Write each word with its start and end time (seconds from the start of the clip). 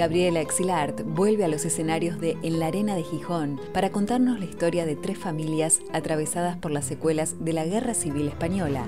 Gabriela 0.00 0.40
Exilart 0.40 1.02
vuelve 1.04 1.44
a 1.44 1.48
los 1.48 1.66
escenarios 1.66 2.18
de 2.22 2.38
En 2.42 2.58
la 2.58 2.68
Arena 2.68 2.94
de 2.94 3.02
Gijón 3.02 3.60
para 3.74 3.90
contarnos 3.90 4.40
la 4.40 4.46
historia 4.46 4.86
de 4.86 4.96
tres 4.96 5.18
familias 5.18 5.80
atravesadas 5.92 6.56
por 6.56 6.70
las 6.70 6.86
secuelas 6.86 7.44
de 7.44 7.52
la 7.52 7.66
Guerra 7.66 7.92
Civil 7.92 8.26
Española. 8.28 8.86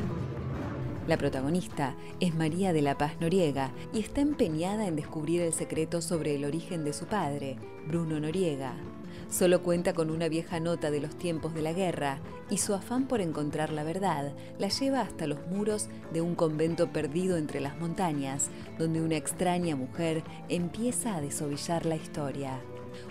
La 1.06 1.18
protagonista 1.18 1.96
es 2.18 2.34
María 2.34 2.72
de 2.72 2.80
la 2.80 2.96
Paz 2.96 3.20
Noriega 3.20 3.72
y 3.92 4.00
está 4.00 4.22
empeñada 4.22 4.86
en 4.86 4.96
descubrir 4.96 5.42
el 5.42 5.52
secreto 5.52 6.00
sobre 6.00 6.34
el 6.34 6.46
origen 6.46 6.82
de 6.82 6.94
su 6.94 7.04
padre, 7.04 7.58
Bruno 7.86 8.18
Noriega. 8.18 8.72
Solo 9.32 9.62
cuenta 9.62 9.95
con 9.95 10.10
una 10.10 10.28
vieja 10.28 10.60
nota 10.60 10.91
de 10.91 11.00
los 11.00 11.16
tiempos 11.16 11.54
de 11.54 11.62
la 11.62 11.72
guerra 11.72 12.18
y 12.50 12.59
su 12.59 12.74
afán 12.74 13.09
por 13.09 13.22
encontrar 13.22 13.72
la 13.72 13.82
verdad 13.82 14.34
la 14.58 14.68
lleva 14.68 15.00
hasta 15.00 15.27
los 15.27 15.46
muros 15.46 15.88
de 16.12 16.20
un 16.20 16.34
convento 16.34 16.92
perdido 16.92 17.38
entre 17.38 17.58
las 17.60 17.80
montañas, 17.80 18.50
donde 18.78 19.00
una 19.00 19.16
extraña 19.16 19.75
mujer 19.75 20.22
empieza 20.50 21.16
a 21.16 21.22
desovillar 21.22 21.86
la 21.86 21.97
historia. 21.97 22.60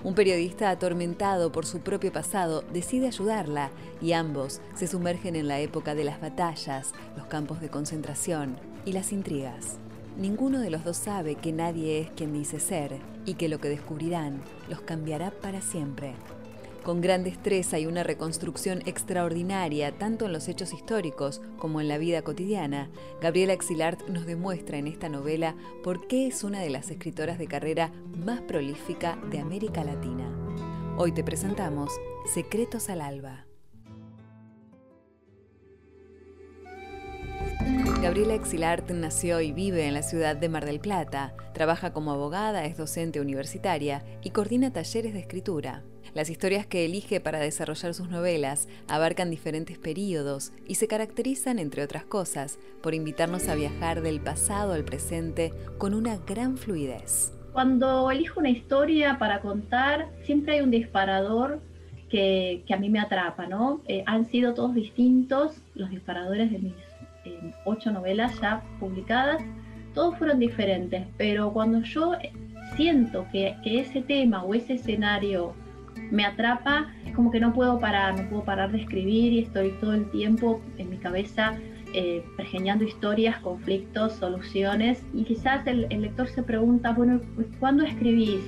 Un 0.04 0.14
periodista 0.14 0.70
atormentado 0.70 1.52
por 1.52 1.66
su 1.66 1.80
propio 1.80 2.14
pasado 2.14 2.64
decide 2.72 3.08
ayudarla 3.08 3.72
y 4.00 4.12
ambos 4.12 4.62
se 4.76 4.86
sumergen 4.86 5.36
en 5.36 5.48
la 5.48 5.60
época 5.60 5.96
de 5.96 6.04
las 6.04 6.22
batallas, 6.22 6.94
los 7.18 7.26
campos 7.26 7.62
de 7.62 7.70
concentración 7.70 8.58
y 8.86 8.94
las 8.94 9.12
intrigas. 9.12 9.80
Ninguno 10.22 10.60
de 10.60 10.70
los 10.70 10.84
dos 10.84 10.98
sabe 10.98 11.34
que 11.34 11.52
nadie 11.52 12.00
es 12.00 12.12
quien 12.12 12.32
dice 12.32 12.60
ser 12.60 13.00
y 13.26 13.34
que 13.34 13.50
lo 13.50 13.60
que 13.60 13.70
descubrirán 13.70 14.44
los 14.70 14.80
cambiará 14.82 15.32
para 15.32 15.62
siempre. 15.62 16.14
Con 16.84 17.02
gran 17.02 17.24
destreza 17.24 17.80
y 17.80 17.88
una 17.88 18.04
reconstrucción 18.04 18.84
extraordinaria, 18.86 19.98
tanto 19.98 20.26
en 20.28 20.34
los 20.34 20.48
hechos 20.48 20.74
históricos 20.74 21.42
como 21.58 21.82
en 21.82 21.88
la 21.88 21.98
vida 21.98 22.22
cotidiana, 22.22 22.92
Gabriela 23.20 23.54
Exilart 23.54 24.08
nos 24.10 24.28
demuestra 24.28 24.78
en 24.78 24.86
esta 24.86 25.10
novela 25.10 25.56
por 25.84 26.06
qué 26.06 26.28
es 26.28 26.44
una 26.44 26.60
de 26.60 26.70
las 26.70 26.92
escritoras 26.92 27.40
de 27.40 27.48
carrera 27.48 27.92
más 28.16 28.42
prolífica 28.42 29.18
de 29.32 29.40
América 29.40 29.84
Latina. 29.84 30.30
Hoy 30.98 31.14
te 31.14 31.24
presentamos 31.24 31.92
Secretos 32.32 32.90
al 32.90 33.02
Alba. 33.02 33.51
Gabriela 38.02 38.34
Exilart 38.34 38.90
nació 38.90 39.42
y 39.42 39.52
vive 39.52 39.86
en 39.86 39.94
la 39.94 40.02
ciudad 40.02 40.36
de 40.36 40.50
Mar 40.50 40.66
del 40.66 40.80
Plata, 40.80 41.36
trabaja 41.54 41.94
como 41.94 42.12
abogada, 42.12 42.66
es 42.66 42.76
docente 42.76 43.22
universitaria 43.22 44.04
y 44.24 44.32
coordina 44.32 44.74
talleres 44.74 45.14
de 45.14 45.20
escritura. 45.20 45.84
Las 46.16 46.32
historias 46.32 46.66
que 46.66 46.84
elige 46.84 47.20
para 47.20 47.38
desarrollar 47.38 47.94
sus 47.94 48.10
novelas 48.10 48.68
abarcan 48.88 49.30
diferentes 49.30 49.78
periodos 49.78 50.52
y 50.68 50.76
se 50.76 50.88
caracterizan, 50.88 51.60
entre 51.60 51.84
otras 51.84 52.04
cosas, 52.04 52.58
por 52.82 52.96
invitarnos 52.96 53.48
a 53.48 53.54
viajar 53.54 54.02
del 54.02 54.20
pasado 54.20 54.74
al 54.74 54.84
presente 54.84 55.54
con 55.78 55.94
una 55.94 56.18
gran 56.18 56.58
fluidez. 56.58 57.38
Cuando 57.54 58.10
elijo 58.10 58.40
una 58.40 58.50
historia 58.50 59.20
para 59.20 59.42
contar, 59.42 60.10
siempre 60.24 60.56
hay 60.56 60.62
un 60.62 60.72
disparador 60.72 61.62
que, 62.10 62.64
a 62.68 62.78
mí 62.78 62.90
me 62.90 63.00
atrapa, 63.00 63.46
¿no? 63.46 63.82
Eh, 63.88 64.04
han 64.08 64.26
sido 64.26 64.56
todos 64.56 64.74
distintos 64.74 65.62
los 65.76 65.92
disparadores 65.92 66.52
de 66.52 66.58
mis 66.58 66.74
ocho 67.66 67.92
novelas 67.92 68.40
ya 68.42 68.62
publicadas, 68.80 69.42
todos 69.94 70.18
fueron 70.18 70.40
diferentes, 70.40 71.06
pero 71.18 71.52
cuando 71.52 71.82
yo 71.82 72.14
siento 72.76 73.26
que, 73.32 73.56
ese 73.66 74.02
tema 74.02 74.44
o 74.44 74.54
ese 74.54 74.74
escenario 74.74 75.54
me 76.10 76.26
atrapa, 76.26 76.94
es 77.06 77.14
como 77.14 77.32
que 77.32 77.40
no 77.40 77.54
puedo 77.54 77.80
parar, 77.80 78.18
no 78.18 78.30
puedo 78.30 78.44
parar 78.44 78.72
de 78.72 78.80
escribir 78.80 79.34
y 79.34 79.40
estoy 79.40 79.72
todo 79.82 79.94
el 79.94 80.10
tiempo 80.12 80.62
en 80.78 80.90
mi 80.90 80.98
cabeza 80.98 81.58
eh, 81.94 82.24
pergeñando 82.38 82.86
historias, 82.86 83.38
conflictos, 83.40 84.14
soluciones. 84.14 85.04
Y 85.14 85.24
quizás 85.24 85.66
el, 85.68 85.88
el, 85.90 86.04
lector 86.04 86.28
se 86.30 86.44
pregunta, 86.44 86.94
bueno, 86.94 87.20
¿cuándo 87.60 87.84
escribís? 87.84 88.42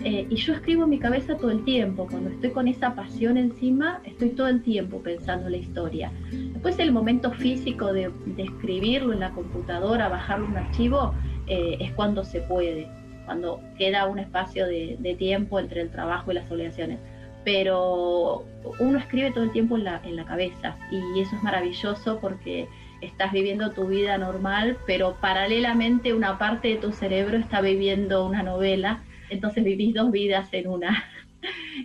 Eh, 0.00 0.26
y 0.28 0.36
yo 0.36 0.52
escribo 0.52 0.84
en 0.84 0.90
mi 0.90 0.98
cabeza 0.98 1.36
todo 1.36 1.50
el 1.50 1.64
tiempo, 1.64 2.06
cuando 2.10 2.30
estoy 2.30 2.50
con 2.50 2.68
esa 2.68 2.94
pasión 2.94 3.36
encima, 3.36 4.00
estoy 4.04 4.30
todo 4.30 4.48
el 4.48 4.62
tiempo 4.62 5.00
pensando 5.00 5.48
la 5.48 5.56
historia. 5.56 6.12
Después 6.30 6.78
el 6.78 6.92
momento 6.92 7.30
físico 7.32 7.92
de, 7.92 8.10
escribirlo 8.36 9.12
en 9.12 9.20
la 9.20 9.30
computadora, 9.30 10.08
bajarlo 10.08 10.46
un 10.46 10.56
archivo, 10.56 11.14
eh, 11.46 11.76
es 11.80 11.92
cuando 11.92 12.24
se 12.24 12.40
puede, 12.40 12.88
cuando 13.24 13.60
queda 13.78 14.06
un 14.06 14.18
espacio 14.18 14.66
de, 14.66 15.16
tiempo 15.18 15.58
entre 15.58 15.80
el 15.80 15.90
trabajo 15.90 16.32
y 16.32 16.34
las 16.34 16.50
obligaciones. 16.50 16.98
Pero 17.44 18.44
uno 18.80 18.98
escribe 18.98 19.30
todo 19.30 19.44
el 19.44 19.52
tiempo 19.52 19.76
en 19.76 19.84
la, 19.84 20.00
en 20.04 20.16
la 20.16 20.24
cabeza 20.24 20.76
y 20.90 21.20
eso 21.20 21.36
es 21.36 21.42
maravilloso 21.42 22.18
porque 22.20 22.66
estás 23.00 23.32
viviendo 23.32 23.70
tu 23.72 23.86
vida 23.86 24.18
normal, 24.18 24.78
pero 24.86 25.16
paralelamente 25.20 26.14
una 26.14 26.38
parte 26.38 26.68
de 26.68 26.76
tu 26.76 26.92
cerebro 26.92 27.36
está 27.36 27.60
viviendo 27.60 28.26
una 28.26 28.42
novela 28.42 29.02
entonces 29.34 29.64
vivís 29.64 29.94
dos 29.94 30.10
vidas 30.10 30.48
en 30.52 30.68
una. 30.68 31.04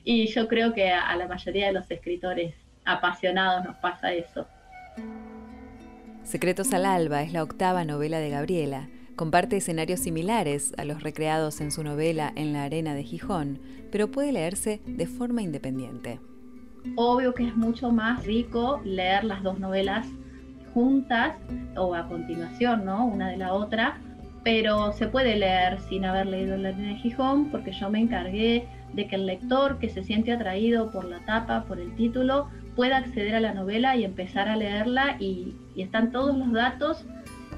Y 0.05 0.27
yo 0.27 0.47
creo 0.47 0.73
que 0.73 0.89
a 0.89 1.13
la 1.17 1.27
mayoría 1.27 1.67
de 1.67 1.73
los 1.73 1.91
escritores 1.91 2.55
apasionados 2.85 3.65
nos 3.65 3.75
pasa 3.77 4.13
eso. 4.13 4.47
Secretos 6.23 6.73
al 6.73 6.85
Alba 6.85 7.23
es 7.23 7.33
la 7.33 7.43
octava 7.43 7.83
novela 7.85 8.19
de 8.19 8.29
Gabriela. 8.29 8.87
Comparte 9.15 9.57
escenarios 9.57 9.99
similares 9.99 10.73
a 10.77 10.85
los 10.85 11.03
recreados 11.03 11.59
en 11.59 11.71
su 11.71 11.83
novela 11.83 12.31
En 12.35 12.53
la 12.53 12.63
Arena 12.63 12.93
de 12.93 13.03
Gijón, 13.03 13.59
pero 13.91 14.11
puede 14.11 14.31
leerse 14.31 14.79
de 14.85 15.07
forma 15.07 15.41
independiente. 15.41 16.19
Obvio 16.95 17.33
que 17.33 17.47
es 17.47 17.55
mucho 17.55 17.91
más 17.91 18.25
rico 18.25 18.79
leer 18.85 19.23
las 19.25 19.43
dos 19.43 19.59
novelas 19.59 20.07
juntas 20.73 21.35
o 21.75 21.95
a 21.95 22.07
continuación, 22.07 22.85
¿no? 22.85 23.05
Una 23.05 23.29
de 23.29 23.37
la 23.37 23.53
otra, 23.53 23.99
pero 24.43 24.93
se 24.93 25.07
puede 25.07 25.35
leer 25.35 25.79
sin 25.89 26.05
haber 26.05 26.27
leído 26.27 26.57
La 26.57 26.69
Arena 26.69 26.89
de 26.89 26.95
Gijón 26.95 27.49
porque 27.51 27.71
yo 27.71 27.89
me 27.89 27.99
encargué 27.99 28.67
de 28.93 29.07
que 29.07 29.15
el 29.15 29.25
lector 29.25 29.77
que 29.79 29.89
se 29.89 30.03
siente 30.03 30.31
atraído 30.31 30.91
por 30.91 31.05
la 31.05 31.19
tapa, 31.19 31.65
por 31.65 31.79
el 31.79 31.95
título, 31.95 32.47
pueda 32.75 32.97
acceder 32.97 33.35
a 33.35 33.39
la 33.39 33.53
novela 33.53 33.95
y 33.95 34.03
empezar 34.03 34.47
a 34.47 34.55
leerla 34.55 35.17
y, 35.19 35.55
están 35.75 36.11
todos 36.11 36.37
los 36.37 36.51
datos 36.51 37.05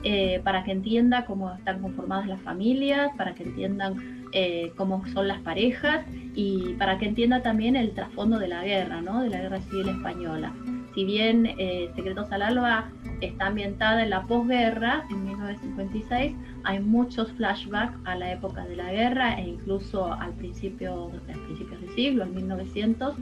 eh, 0.04 0.42
para 0.44 0.64
que 0.64 0.72
entienda 0.72 1.26
cómo 1.26 1.52
están 1.56 1.82
conformadas 1.82 2.28
las 2.28 2.40
familias, 2.42 3.10
para 3.18 3.34
que 3.34 3.42
entiendan 3.42 4.28
eh, 4.32 4.72
cómo 4.78 5.04
son 5.08 5.28
las 5.28 5.40
parejas 5.40 6.06
y 6.36 6.74
para 6.78 7.00
que 7.00 7.08
entienda 7.08 7.42
también 7.42 7.76
el 7.76 7.94
trasfondo 7.94 8.38
de 8.38 8.48
la 8.48 8.64
guerra, 8.64 9.02
¿no? 9.02 9.24
de 9.24 9.30
la 9.30 9.42
guerra 9.42 9.60
civil 9.62 9.90
española. 9.90 10.54
Si 10.94 11.04
bien 11.04 11.48
eh, 11.58 11.90
Secretos 11.96 12.32
al 12.32 12.44
Alba 12.44 12.92
está 13.22 13.48
ambientada 13.48 14.04
en 14.04 14.10
la 14.10 14.24
posguerra, 14.24 15.06
en 15.10 15.26
1956, 15.26 16.36
hay 16.64 16.80
muchos 16.80 17.32
flashbacks 17.34 17.98
a 18.06 18.16
la 18.16 18.32
época 18.32 18.66
de 18.66 18.76
la 18.76 18.92
guerra 18.92 19.40
e 19.40 19.48
incluso 19.48 20.12
al 20.12 20.34
principio, 20.34 21.08
a 21.08 21.46
principios 21.46 21.82
del 21.82 21.90
siglo, 21.96 22.24
en 22.24 22.36
1900. 22.36 23.16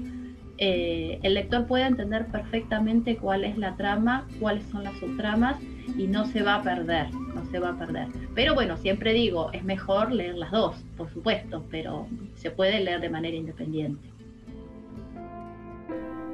Eh, 0.61 1.19
el 1.23 1.35
lector 1.35 1.67
puede 1.67 1.85
entender 1.85 2.27
perfectamente 2.27 3.15
cuál 3.15 3.45
es 3.45 3.57
la 3.57 3.77
trama, 3.77 4.27
cuáles 4.39 4.65
son 4.65 4.83
las 4.83 4.97
subtramas 4.99 5.55
y 5.97 6.07
no 6.07 6.25
se 6.25 6.43
va 6.43 6.55
a 6.55 6.63
perder, 6.63 7.13
no 7.13 7.45
se 7.45 7.59
va 7.59 7.69
a 7.69 7.77
perder. 7.77 8.07
Pero 8.35 8.55
bueno, 8.55 8.75
siempre 8.75 9.13
digo, 9.13 9.51
es 9.53 9.63
mejor 9.63 10.11
leer 10.11 10.35
las 10.35 10.51
dos, 10.51 10.75
por 10.97 11.09
supuesto, 11.13 11.65
pero 11.71 12.07
se 12.35 12.51
puede 12.51 12.81
leer 12.81 12.99
de 12.99 13.09
manera 13.09 13.37
independiente. 13.37 14.18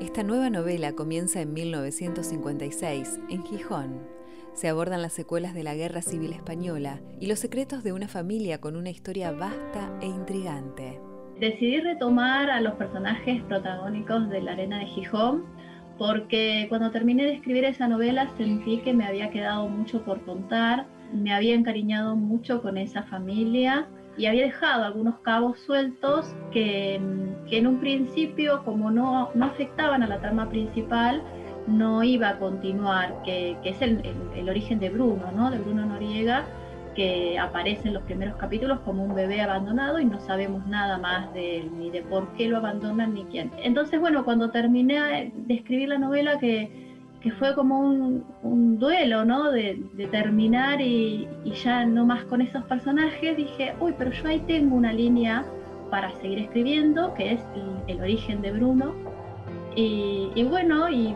Esta 0.06 0.22
nueva 0.22 0.52
novela 0.52 0.94
comienza 0.94 1.42
en 1.42 1.52
1956, 1.54 3.22
en 3.28 3.44
Gijón. 3.44 4.08
Se 4.54 4.70
abordan 4.70 5.02
las 5.02 5.14
secuelas 5.14 5.56
de 5.56 5.64
la 5.64 5.74
Guerra 5.74 6.04
Civil 6.04 6.32
Española 6.32 7.00
y 7.20 7.26
los 7.26 7.40
secretos 7.40 7.84
de 7.84 7.92
una 7.92 8.08
familia 8.08 8.62
con 8.62 8.76
una 8.76 8.92
historia 8.92 9.32
vasta 9.32 9.98
e 10.02 10.06
intrigante. 10.06 11.02
Decidí 11.40 11.80
retomar 11.80 12.52
a 12.52 12.62
los 12.62 12.76
personajes 12.76 13.42
protagónicos 13.46 14.30
de 14.30 14.44
la 14.44 14.52
Arena 14.52 14.78
de 14.78 14.86
Gijón 14.86 15.44
porque 15.98 16.68
cuando 16.70 16.92
terminé 16.92 17.24
de 17.24 17.34
escribir 17.34 17.66
esa 17.66 17.88
novela 17.88 18.30
sentí 18.38 18.78
que 18.82 18.94
me 18.94 19.06
había 19.06 19.32
quedado 19.32 19.68
mucho 19.68 20.06
por 20.06 20.24
contar, 20.24 20.86
me 21.14 21.34
había 21.34 21.56
encariñado 21.56 22.16
mucho 22.16 22.62
con 22.62 22.78
esa 22.78 23.02
familia 23.04 23.88
y 24.18 24.26
había 24.28 24.44
dejado 24.44 24.84
algunos 24.84 25.20
cabos 25.20 25.60
sueltos 25.60 26.34
que, 26.52 26.96
en 26.96 27.68
un 27.68 27.80
principio, 27.80 28.64
como 28.64 28.92
no, 28.92 29.32
no 29.34 29.46
afectaban 29.46 30.04
a 30.04 30.08
la 30.08 30.20
trama 30.20 30.50
principal, 30.50 31.22
no 31.68 32.04
iba 32.04 32.30
a 32.30 32.40
continuar, 32.40 33.22
que, 33.24 33.58
es 33.64 33.82
el, 33.82 34.02
el, 34.36 34.50
origen 34.50 34.80
de 34.80 34.90
Bruno, 34.90 35.32
¿no? 35.36 35.52
de 35.52 35.58
Bruno 35.58 35.86
Noriega, 35.86 36.46
que 36.96 37.38
aparece 37.38 37.90
en 37.90 37.94
los 37.94 38.04
primeros 38.04 38.38
capítulos 38.38 38.80
como 38.82 39.04
un 39.04 39.14
bebé 39.14 39.42
abandonado 39.42 40.00
y 40.00 40.06
no 40.06 40.20
sabemos 40.22 40.66
nada 40.68 40.98
más 40.98 41.34
de 41.34 41.58
él, 41.58 41.72
ni 41.78 41.90
de 41.90 42.02
por 42.02 42.30
qué 42.36 42.48
lo 42.48 42.58
abandonan 42.58 43.14
ni 43.14 43.26
quién. 43.26 43.52
Entonces, 43.62 44.00
bueno, 44.00 44.24
cuando 44.24 44.50
terminé 44.52 45.32
de 45.36 45.54
escribir 45.54 45.90
la 45.90 45.98
novela, 45.98 46.40
que, 46.40 46.85
que 47.26 47.32
fue 47.32 47.56
como 47.56 47.80
un, 47.80 48.78
duelo, 48.78 49.26
¿no? 49.26 49.50
De, 49.50 49.84
terminar 50.12 50.80
y, 50.80 51.28
ya 51.64 51.84
no 51.84 52.06
más 52.06 52.24
con 52.26 52.40
esos 52.40 52.64
personajes, 52.66 53.36
dije, 53.36 53.74
uy, 53.80 53.96
pero 53.98 54.12
yo 54.12 54.28
ahí 54.28 54.42
tengo 54.42 54.76
una 54.76 54.94
línea 54.94 55.44
para 55.90 56.12
seguir 56.22 56.38
escribiendo, 56.38 57.16
que 57.16 57.32
es 57.34 57.42
el, 57.88 58.00
origen 58.00 58.44
de 58.44 58.52
Bruno. 58.52 58.94
Y, 59.76 60.30
y 60.36 60.44
bueno, 60.44 60.88
y 60.88 61.16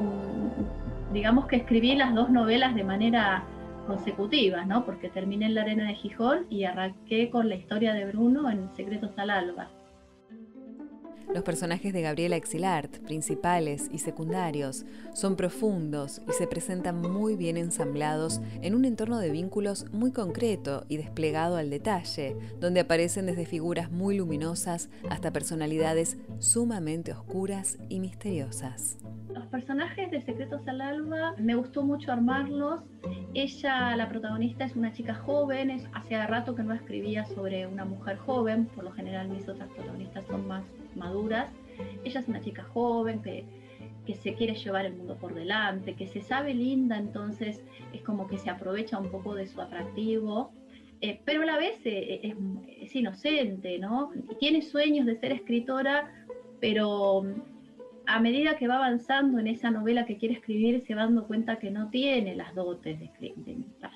digamos 1.14 1.46
que 1.46 1.58
escribí 1.58 1.96
las 1.96 2.16
dos 2.16 2.32
novelas 2.32 2.74
de 2.74 2.84
manera 2.84 3.44
consecutivas, 3.86 4.66
¿no? 4.66 4.86
Porque 4.86 5.10
terminé 5.10 5.46
en 5.46 5.54
la 5.54 5.62
arena 5.62 5.90
de 5.90 5.94
Gijón 5.94 6.48
y 6.50 6.64
arranqué 6.64 7.30
con 7.30 7.50
la 7.50 7.56
historia 7.56 7.94
de 7.94 8.06
Bruno 8.06 8.50
en 8.50 8.68
Secretos 8.76 9.12
al 9.18 9.30
Alba. 9.30 9.70
Los 11.34 11.44
personajes 11.44 11.94
de 11.94 12.02
Gabriela 12.02 12.38
Exilart, 12.38 12.98
principales 13.04 13.88
y 13.92 14.00
secundarios, 14.00 14.86
son 15.14 15.36
profundos 15.36 16.22
y 16.28 16.34
se 16.34 16.48
presentan 16.48 17.02
muy 17.02 17.36
bien 17.36 17.56
ensamblados 17.56 18.42
en 18.64 18.74
un 18.74 18.84
entorno 18.84 19.20
de 19.20 19.30
vínculos 19.30 19.86
muy 19.92 20.12
concreto 20.12 20.86
y 20.90 20.98
desplegado 20.98 21.58
al 21.58 21.70
detalle, 21.70 22.36
donde 22.60 22.80
aparecen 22.80 23.28
desde 23.28 23.46
figuras 23.46 23.92
muy 23.92 24.18
luminosas 24.18 24.90
hasta 25.08 25.32
personalidades 25.32 26.18
sumamente 26.40 27.14
oscuras 27.14 27.78
y 27.90 28.00
misteriosas. 28.00 28.98
Los 29.40 29.48
personajes 29.48 30.12
de 30.12 30.20
Secretos 30.20 30.68
al 30.68 30.82
Alba 30.82 31.34
me 31.38 31.56
gustó 31.56 31.82
mucho 31.82 32.12
armarlos. 32.12 32.82
Ella, 33.34 33.96
la 33.96 34.10
protagonista, 34.10 34.66
es 34.66 34.76
una 34.76 34.92
chica 34.92 35.16
joven, 35.16 35.70
es, 35.70 35.88
hacía 35.94 36.28
rato 36.28 36.56
que 36.56 36.64
no 36.64 36.74
escribía 36.74 37.24
sobre 37.24 37.66
una 37.66 37.86
mujer 37.86 38.18
joven, 38.18 38.66
por 38.66 38.84
lo 38.84 38.92
general 38.92 39.30
mis 39.30 39.48
otras 39.48 39.70
protagonistas 39.70 40.26
son 40.28 40.46
más 40.46 40.66
maduras. 40.94 41.50
Ella 42.04 42.20
es 42.20 42.28
una 42.28 42.42
chica 42.42 42.64
joven 42.64 43.22
que, 43.22 43.46
que 44.06 44.16
se 44.16 44.34
quiere 44.34 44.56
llevar 44.56 44.86
el 44.86 44.96
mundo 44.98 45.16
por 45.16 45.34
delante, 45.34 45.96
que 45.96 46.08
se 46.08 46.20
sabe 46.20 46.54
linda, 46.54 46.98
entonces 46.98 47.64
es 47.94 48.02
como 48.02 48.28
que 48.28 48.38
se 48.38 48.50
aprovecha 48.50 49.00
un 49.00 49.10
poco 49.10 49.36
de 49.36 49.48
su 49.48 49.62
atractivo. 49.62 50.52
Eh, 51.00 51.22
pero 51.24 51.44
a 51.44 51.46
la 51.46 51.58
vez 51.58 51.80
eh, 51.86 52.20
es, 52.24 52.36
es, 52.82 52.94
inocente, 52.94 53.80
¿no? 53.80 54.12
Tiene 54.38 54.62
sueños 54.62 55.06
de 55.06 55.16
ser 55.16 55.32
escritora, 55.32 56.12
pero 56.60 57.24
a 58.10 58.20
medida 58.20 58.58
que 58.58 58.68
va 58.68 58.78
avanzando 58.78 59.38
en 59.38 59.46
esa 59.46 59.70
novela 59.70 60.06
que 60.08 60.18
quiere 60.18 60.34
escribir, 60.34 60.84
se 60.88 60.96
va 60.96 61.04
dando 61.04 61.28
cuenta 61.28 61.60
que 61.60 61.70
no 61.70 61.90
tiene 61.90 62.36
las 62.36 62.56
dotes 62.56 63.00
de, 63.00 63.12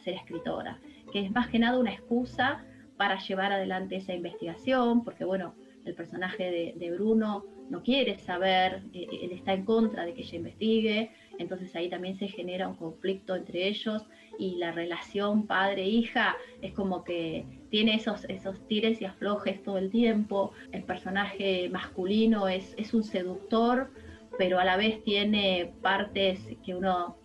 ser 0.04 0.14
escritora, 0.14 0.80
que 1.12 1.26
es 1.26 1.32
más 1.32 1.48
que 1.48 1.58
nada 1.58 1.80
una 1.80 1.92
excusa 1.92 2.64
para 2.96 3.18
llevar 3.18 3.52
adelante 3.52 3.96
esa 3.96 4.14
investigación, 4.14 5.04
porque 5.04 5.26
bueno, 5.26 5.56
el 5.84 5.96
personaje 5.96 6.76
de, 6.78 6.92
Bruno 6.92 7.44
no 7.72 7.82
quiere 7.82 8.20
saber, 8.20 8.84
eh, 8.94 9.08
él 9.24 9.32
está 9.32 9.54
en 9.54 9.66
contra 9.66 10.06
de 10.06 10.14
que 10.14 10.22
ella 10.22 10.38
investigue, 10.38 11.12
entonces 11.40 11.76
ahí 11.76 11.90
también 11.90 12.16
se 12.16 12.28
genera 12.28 12.68
un 12.68 12.76
conflicto 12.76 13.36
entre 13.36 13.68
ellos 13.68 14.06
y 14.38 14.58
la 14.58 14.72
relación 14.72 15.48
padre-hija 15.48 16.36
es 16.62 16.74
como 16.74 17.04
que 17.04 17.46
tiene 17.72 17.96
esos, 17.96 18.26
esos 18.26 18.68
tires 18.68 19.02
y 19.02 19.06
aflojes 19.06 19.64
todo 19.64 19.80
el 19.80 19.90
tiempo, 19.90 20.52
el 20.72 20.84
personaje 20.84 21.68
masculino 21.70 22.48
es, 22.48 22.76
es 22.78 22.94
un 22.94 23.04
seductor, 23.04 23.90
pero 24.38 24.60
a 24.60 24.66
la 24.66 24.78
vez 24.78 25.04
tiene 25.04 25.74
partes 25.82 26.40
que 26.66 26.76
uno, 26.76 27.18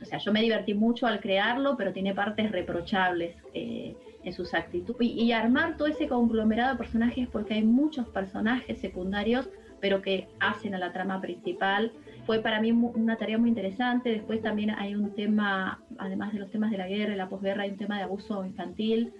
o 0.00 0.04
sea, 0.04 0.18
yo 0.18 0.32
me 0.32 0.42
divertí 0.42 0.74
mucho 0.74 1.06
al 1.06 1.20
crearlo, 1.20 1.76
pero 1.76 1.92
tiene 1.92 2.14
partes 2.14 2.50
reprochables 2.50 3.36
eh, 3.54 3.94
en 4.22 4.32
sus 4.32 4.54
actitudes. 4.54 5.08
Y, 5.08 5.32
armar 5.32 5.76
todo 5.76 5.88
ese 5.88 6.08
conglomerado 6.08 6.72
de 6.72 6.78
personajes, 6.78 7.28
porque 7.28 7.54
hay 7.54 7.62
muchos 7.62 8.08
personajes 8.08 8.78
secundarios, 8.80 9.48
pero 9.80 10.00
que 10.00 10.28
hacen 10.40 10.74
a 10.74 10.78
la 10.78 10.92
trama 10.92 11.20
principal, 11.20 11.92
fue 12.26 12.40
para 12.40 12.60
mí 12.60 12.72
una 12.72 13.16
tarea 13.16 13.36
muy 13.36 13.50
interesante. 13.50 14.10
Después 14.10 14.40
también 14.40 14.70
hay 14.70 14.94
un 14.94 15.14
tema, 15.14 15.82
además 15.98 16.32
de 16.32 16.38
los 16.38 16.50
temas 16.50 16.70
de 16.70 16.78
la 16.78 16.88
guerra 16.88 17.12
y 17.12 17.16
la 17.16 17.28
posguerra, 17.28 17.64
hay 17.64 17.70
un 17.70 17.76
tema 17.76 17.98
de 17.98 18.04
abuso 18.04 18.44
infantil 18.46 19.12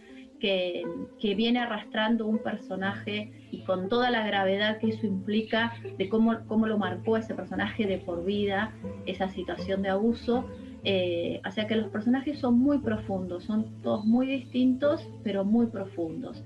que, 0.44 1.34
viene 1.34 1.58
arrastrando 1.58 2.26
un 2.26 2.38
personaje 2.38 3.32
y 3.50 3.64
con 3.64 3.88
toda 3.88 4.10
la 4.10 4.26
gravedad 4.26 4.78
que 4.78 4.88
eso 4.88 5.06
implica 5.06 5.72
de 5.96 6.10
cómo, 6.10 6.36
cómo 6.46 6.66
lo 6.66 6.76
marcó 6.76 7.16
ese 7.16 7.34
personaje 7.34 7.86
de 7.86 7.96
por 7.96 8.26
vida, 8.26 8.74
esa 9.06 9.28
situación 9.30 9.80
de 9.80 9.88
abuso. 9.88 10.44
Eh, 10.84 11.40
o 11.46 11.50
sea 11.50 11.66
que 11.66 11.76
los 11.76 11.88
personajes 11.88 12.38
son 12.38 12.58
muy 12.58 12.78
profundos, 12.78 13.44
son 13.44 13.80
todos 13.80 14.04
muy 14.04 14.26
distintos, 14.26 15.08
pero 15.22 15.46
muy 15.46 15.66
profundos. 15.66 16.44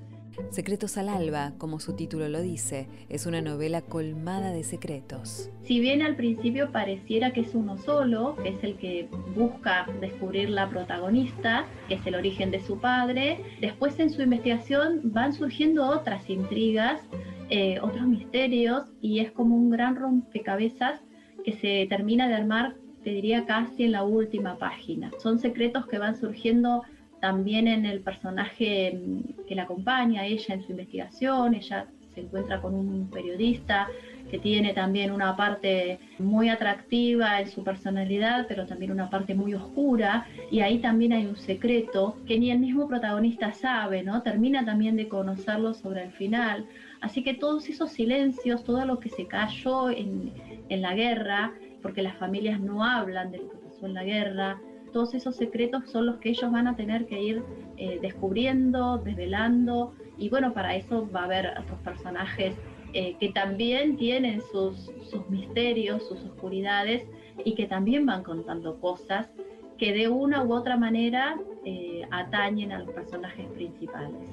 Secretos 0.50 0.96
al 0.96 1.08
Alba, 1.08 1.52
como 1.58 1.78
su 1.78 1.94
título 1.94 2.28
lo 2.28 2.40
dice, 2.40 2.88
es 3.08 3.26
una 3.26 3.42
novela 3.42 3.82
colmada 3.82 4.52
de 4.52 4.64
secretos. 4.64 5.50
Si 5.62 5.78
bien 5.78 6.00
al 6.00 6.16
principio 6.16 6.72
pareciera 6.72 7.32
que 7.32 7.42
es 7.42 7.54
uno 7.54 7.76
solo, 7.76 8.36
que 8.42 8.50
es 8.50 8.64
el 8.64 8.76
que 8.76 9.08
busca 9.36 9.86
descubrir 10.00 10.48
la 10.48 10.68
protagonista, 10.70 11.66
que 11.88 11.94
es 11.94 12.06
el 12.06 12.14
origen 12.14 12.50
de 12.50 12.60
su 12.60 12.78
padre, 12.80 13.44
después 13.60 13.98
en 14.00 14.10
su 14.10 14.22
investigación 14.22 15.00
van 15.04 15.34
surgiendo 15.34 15.86
otras 15.86 16.28
intrigas, 16.30 17.02
eh, 17.50 17.78
otros 17.80 18.06
misterios, 18.06 18.84
y 19.02 19.20
es 19.20 19.30
como 19.32 19.54
un 19.54 19.70
gran 19.70 19.96
rompecabezas 19.96 21.00
que 21.44 21.52
se 21.52 21.86
termina 21.88 22.26
de 22.28 22.34
armar, 22.34 22.74
te 23.04 23.10
diría 23.10 23.44
casi 23.46 23.84
en 23.84 23.92
la 23.92 24.04
última 24.04 24.58
página. 24.58 25.10
Son 25.18 25.38
secretos 25.38 25.86
que 25.86 25.98
van 25.98 26.16
surgiendo 26.16 26.82
también 27.20 27.68
en 27.68 27.86
el 27.86 28.00
personaje 28.00 28.92
mm, 28.92 29.46
que 29.46 29.54
la 29.54 29.62
acompaña, 29.64 30.26
ella 30.26 30.54
en 30.54 30.62
su 30.62 30.72
investigación, 30.72 31.54
ella 31.54 31.86
se 32.14 32.20
encuentra 32.22 32.60
con 32.60 32.74
un 32.74 33.08
periodista 33.10 33.88
que 34.30 34.38
tiene 34.38 34.74
también 34.74 35.10
una 35.10 35.36
parte 35.36 35.98
muy 36.18 36.48
atractiva 36.48 37.40
en 37.40 37.48
su 37.48 37.64
personalidad, 37.64 38.46
pero 38.48 38.66
también 38.66 38.92
una 38.92 39.08
parte 39.08 39.34
muy 39.34 39.54
oscura, 39.54 40.26
y 40.50 40.60
ahí 40.60 40.78
también 40.78 41.12
hay 41.12 41.26
un 41.26 41.36
secreto 41.36 42.16
que 42.26 42.38
ni 42.38 42.50
el 42.50 42.58
mismo 42.58 42.88
protagonista 42.88 43.52
sabe, 43.52 44.02
¿no? 44.02 44.22
Termina 44.22 44.64
también 44.64 44.96
de 44.96 45.08
conocerlo 45.08 45.72
sobre 45.74 46.04
el 46.04 46.10
final. 46.10 46.66
Así 47.00 47.22
que 47.22 47.34
todos 47.34 47.68
esos 47.68 47.90
silencios, 47.90 48.64
todo 48.64 48.84
lo 48.84 48.98
que 48.98 49.08
se 49.08 49.26
cayó 49.26 49.88
en, 49.90 50.32
en 50.68 50.82
la 50.82 50.94
guerra, 50.94 51.52
porque 51.80 52.02
las 52.02 52.16
familias 52.16 52.60
no 52.60 52.84
hablan 52.84 53.30
de 53.30 53.38
lo 53.38 53.50
que 53.50 53.56
pasó 53.56 53.86
en 53.86 53.94
la 53.94 54.04
guerra, 54.04 54.60
todos 54.92 55.14
esos 55.14 55.36
secretos 55.36 55.90
son 55.90 56.06
los 56.06 56.16
que 56.16 56.30
ellos 56.30 56.50
van 56.50 56.66
a 56.66 56.76
tener 56.76 57.06
que 57.06 57.20
ir 57.20 57.42
eh, 57.76 57.98
descubriendo, 58.00 58.98
desvelando, 58.98 59.94
y 60.16 60.28
bueno, 60.28 60.52
para 60.52 60.74
eso 60.76 61.08
va 61.10 61.20
a 61.20 61.24
haber 61.24 61.46
otros 61.58 61.78
personajes 61.80 62.54
eh, 62.92 63.16
que 63.20 63.30
también 63.30 63.96
tienen 63.96 64.40
sus, 64.50 64.90
misterios, 65.28 66.06
sus 66.08 66.20
oscuridades, 66.24 67.06
y 67.44 67.54
que 67.54 67.66
también 67.66 68.04
van 68.06 68.22
contando 68.24 68.80
cosas 68.80 69.28
que 69.76 69.92
de 69.92 70.08
una 70.08 70.42
u 70.44 70.52
otra 70.52 70.76
manera 70.76 71.38
eh, 71.64 72.02
atañen 72.10 72.72
a 72.72 72.80
los 72.80 72.90
personajes 72.90 73.46
principales. 73.50 74.28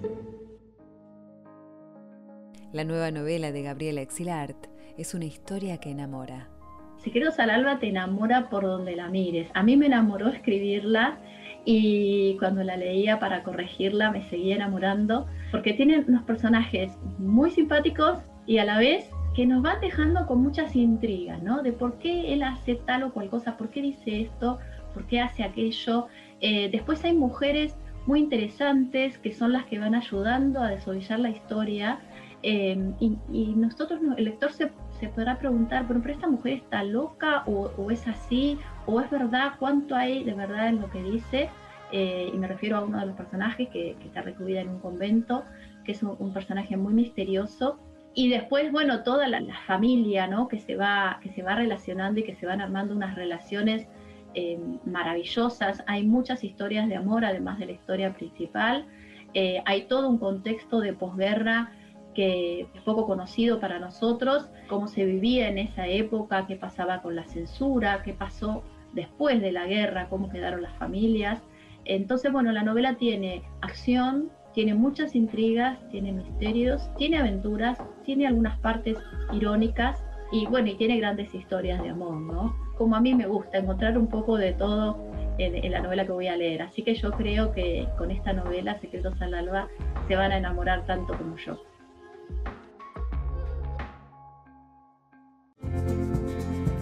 La 2.73 2.83
nueva 2.83 3.11
novela 3.11 3.51
de 3.51 3.61
Gabriela 3.61 4.01
Exilart 4.01 4.67
es 4.97 5.13
una 5.13 5.25
historia 5.25 5.77
que 5.77 5.91
enamora. 5.91 6.54
Secretos 6.97 7.39
al 7.39 7.49
Alba 7.49 7.79
te 7.79 7.89
enamora 7.89 8.49
por 8.49 8.63
donde 8.63 8.95
la 8.95 9.09
mires. 9.09 9.49
A 9.53 9.63
mí 9.63 9.77
me 9.77 9.85
enamoró 9.85 10.29
escribirla 10.29 11.17
y 11.65 12.37
cuando 12.37 12.63
la 12.63 12.77
leía 12.77 13.19
para 13.19 13.43
corregirla 13.43 14.11
me 14.11 14.23
seguía 14.29 14.55
enamorando 14.55 15.27
porque 15.51 15.73
tiene 15.73 16.03
unos 16.07 16.23
personajes 16.23 16.91
muy 17.17 17.49
simpáticos 17.51 18.19
y 18.45 18.59
a 18.59 18.65
la 18.65 18.77
vez 18.77 19.09
que 19.35 19.45
nos 19.45 19.61
van 19.61 19.81
dejando 19.81 20.25
con 20.27 20.41
muchas 20.41 20.75
intrigas, 20.75 21.41
¿no? 21.43 21.61
De 21.61 21.73
por 21.73 21.97
qué 21.97 22.33
él 22.33 22.43
hace 22.43 22.75
tal 22.75 23.03
o 23.03 23.11
cual 23.11 23.29
cosa, 23.29 23.57
por 23.57 23.69
qué 23.69 23.81
dice 23.81 24.21
esto, 24.21 24.59
por 24.93 25.05
qué 25.07 25.19
hace 25.19 25.43
aquello. 25.43 26.07
Eh, 26.39 26.69
después 26.71 27.03
hay 27.03 27.13
mujeres 27.13 27.75
muy 28.05 28.19
interesantes 28.19 29.17
que 29.17 29.33
son 29.33 29.51
las 29.51 29.65
que 29.65 29.79
van 29.79 29.95
ayudando 29.95 30.61
a 30.61 30.69
desollar 30.69 31.19
la 31.19 31.29
historia 31.29 31.99
eh, 32.43 32.77
y, 32.99 33.17
y, 33.33 33.47
nosotros, 33.55 33.99
el 34.17 34.25
lector 34.25 34.51
se 34.53 34.71
se 34.99 35.09
podrá 35.09 35.37
preguntar, 35.37 35.85
pero, 35.87 36.01
esta 36.05 36.27
mujer 36.27 36.53
está 36.53 36.83
loca 36.83 37.43
o, 37.45 37.91
es 37.91 38.07
así, 38.07 38.57
o 38.85 39.01
es 39.01 39.09
verdad, 39.09 39.53
cuánto 39.59 39.95
hay 39.95 40.23
de 40.23 40.33
verdad 40.33 40.69
en 40.69 40.81
lo 40.81 40.89
que 40.89 41.01
dice. 41.01 41.49
Eh, 41.91 42.31
y 42.33 42.37
me 42.37 42.47
refiero 42.47 42.77
a 42.77 42.81
uno 42.81 42.99
de 42.99 43.05
los 43.05 43.15
personajes 43.15 43.69
que, 43.69 43.95
está 44.05 44.21
recluida 44.21 44.61
en 44.61 44.69
un 44.69 44.79
convento, 44.79 45.43
que 45.83 45.91
es 45.91 46.03
un, 46.03 46.33
personaje 46.33 46.77
muy 46.77 46.93
misterioso. 46.93 47.79
Y 48.13 48.29
después, 48.29 48.71
bueno, 48.71 49.03
toda 49.03 49.27
la, 49.27 49.41
familia, 49.67 50.27
¿no? 50.27 50.47
Que 50.47 50.59
se, 50.59 50.75
va, 50.75 51.19
que 51.21 51.29
se 51.29 51.43
va 51.43 51.55
relacionando 51.55 52.21
y 52.21 52.23
que 52.23 52.35
se 52.35 52.45
van 52.45 52.61
armando 52.61 52.95
unas 52.95 53.15
relaciones 53.15 53.87
eh, 54.33 54.57
maravillosas. 54.85 55.83
Hay 55.87 56.05
muchas 56.05 56.43
historias 56.43 56.87
de 56.87 56.95
amor, 56.95 57.25
además 57.25 57.59
de 57.59 57.65
la 57.65 57.71
historia 57.73 58.13
principal. 58.13 58.85
Eh, 59.33 59.61
hay 59.65 59.83
todo 59.87 60.07
un 60.09 60.17
contexto 60.17 60.79
de 60.79 60.93
posguerra 60.93 61.71
que 62.15 62.61
es 62.73 62.81
poco 62.83 63.05
conocido 63.05 63.59
para 63.59 63.79
nosotros, 63.79 64.49
cómo 64.67 64.87
se 64.87 65.05
vivía 65.05 65.49
en 65.49 65.57
esa 65.57 65.87
época, 65.87 66.47
qué 66.47 66.55
pasaba 66.55 67.01
con 67.01 67.15
la 67.15 67.25
censura, 67.25 68.01
qué 68.03 68.13
pasó 68.13 68.63
después 68.93 69.41
de 69.41 69.51
la 69.51 69.67
guerra, 69.67 70.07
cómo 70.09 70.29
quedaron 70.29 70.61
las 70.61 70.75
familias. 70.77 71.41
Entonces, 71.83 72.31
bueno, 72.31 72.51
la 72.51 72.63
novela 72.63 72.95
tiene 72.95 73.43
acción, 73.61 74.31
tiene 74.53 74.73
muchas 74.73 75.15
intrigas, 75.15 75.77
tiene 75.89 76.13
misterios, 76.13 76.89
tiene 76.97 77.17
aventuras, 77.17 77.77
tiene 78.05 78.25
algunas 78.25 78.57
partes 78.59 78.97
irónicas 79.33 80.03
y 80.31 80.47
bueno, 80.47 80.69
y 80.69 80.75
tiene 80.75 80.97
grandes 80.97 81.33
historias 81.35 81.83
de 81.83 81.89
amor, 81.89 82.15
¿no? 82.15 82.55
Como 82.77 82.95
a 82.95 83.01
mí 83.01 83.13
me 83.13 83.27
gusta, 83.27 83.57
encontrar 83.57 83.97
un 83.97 84.07
poco 84.07 84.37
de 84.37 84.53
todo 84.53 84.97
en, 85.37 85.71
la 85.71 85.81
novela 85.81 86.05
que 86.05 86.11
voy 86.11 86.27
a 86.27 86.35
leer. 86.35 86.61
Así 86.61 86.81
que 86.81 86.95
yo 86.95 87.11
creo 87.11 87.51
que 87.51 87.87
con 87.97 88.11
esta 88.11 88.33
novela, 88.33 88.79
Secretos 88.79 89.21
al 89.21 89.33
Alba, 89.33 89.67
se 90.07 90.15
van 90.15 90.31
a 90.31 90.37
enamorar 90.37 90.85
tanto 90.85 91.17
como 91.17 91.37
yo. 91.37 91.61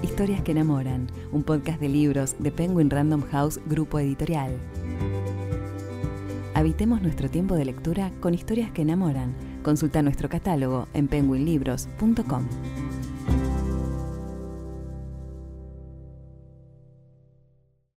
Historias 0.01 0.41
que 0.41 0.51
enamoran, 0.51 1.07
un 1.31 1.43
podcast 1.43 1.79
de 1.79 1.89
libros 1.89 2.35
de 2.38 2.51
Penguin 2.51 2.89
Random 2.89 3.23
House 3.31 3.59
Grupo 3.65 4.00
Editorial. 4.00 4.57
Habitemos 6.53 7.01
nuestro 7.01 7.29
tiempo 7.29 7.55
de 7.55 7.65
lectura 7.65 8.12
con 8.21 8.33
historias 8.33 8.71
que 8.71 8.83
enamoran. 8.83 9.33
Consulta 9.63 10.01
nuestro 10.01 10.29
catálogo 10.29 10.88
en 10.93 11.07
penguinlibros.com. 11.07 12.47